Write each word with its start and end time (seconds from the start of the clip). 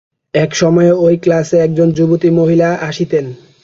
এক 0.33 0.51
সময়ে 0.55 0.91
এই 1.05 1.17
ক্লাসে 1.17 1.57
একজন 1.57 1.87
যুবতী 1.91 2.29
মহিলা 2.39 2.69
আসিতেন। 2.89 3.25